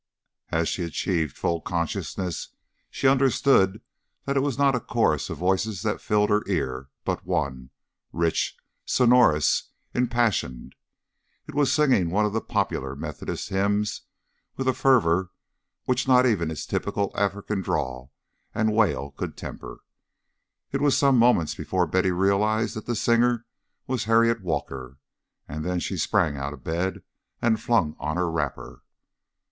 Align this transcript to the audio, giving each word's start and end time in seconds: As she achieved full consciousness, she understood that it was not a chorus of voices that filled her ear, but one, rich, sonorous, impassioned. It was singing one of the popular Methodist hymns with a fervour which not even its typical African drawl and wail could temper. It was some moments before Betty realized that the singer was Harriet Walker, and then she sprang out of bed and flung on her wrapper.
As 0.49 0.67
she 0.67 0.83
achieved 0.83 1.37
full 1.37 1.61
consciousness, 1.61 2.55
she 2.89 3.07
understood 3.07 3.83
that 4.25 4.35
it 4.35 4.39
was 4.39 4.57
not 4.57 4.73
a 4.73 4.79
chorus 4.79 5.29
of 5.29 5.37
voices 5.37 5.83
that 5.83 6.01
filled 6.01 6.31
her 6.31 6.41
ear, 6.47 6.89
but 7.05 7.23
one, 7.23 7.69
rich, 8.11 8.57
sonorous, 8.83 9.69
impassioned. 9.93 10.73
It 11.45 11.53
was 11.53 11.71
singing 11.71 12.09
one 12.09 12.25
of 12.25 12.33
the 12.33 12.41
popular 12.41 12.95
Methodist 12.95 13.49
hymns 13.49 14.01
with 14.57 14.67
a 14.67 14.73
fervour 14.73 15.29
which 15.85 16.07
not 16.07 16.25
even 16.25 16.49
its 16.49 16.65
typical 16.65 17.11
African 17.13 17.61
drawl 17.61 18.11
and 18.55 18.73
wail 18.75 19.11
could 19.11 19.37
temper. 19.37 19.81
It 20.71 20.81
was 20.81 20.97
some 20.97 21.15
moments 21.15 21.53
before 21.53 21.85
Betty 21.85 22.09
realized 22.11 22.75
that 22.75 22.87
the 22.87 22.95
singer 22.95 23.45
was 23.85 24.05
Harriet 24.05 24.41
Walker, 24.41 24.97
and 25.47 25.63
then 25.63 25.79
she 25.79 25.95
sprang 25.95 26.37
out 26.37 26.53
of 26.53 26.63
bed 26.63 27.03
and 27.39 27.61
flung 27.61 27.95
on 27.99 28.17
her 28.17 28.31
wrapper. 28.31 28.81